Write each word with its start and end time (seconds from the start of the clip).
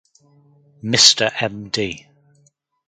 Mister 0.81 1.29
Md. 1.29 2.07